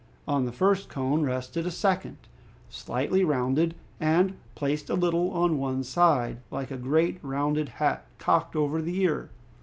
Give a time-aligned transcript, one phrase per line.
[0.27, 2.17] On the first cone rested a second,
[2.71, 8.55] slightly rounded, and placed a little on one side, like a great round hat cocked
[8.55, 9.29] over the ear.